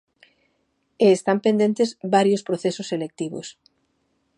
E 1.05 1.07
están 1.17 1.37
pendentes 1.45 1.89
varios 2.15 2.45
procesos 2.47 2.89
selectivos. 2.91 3.47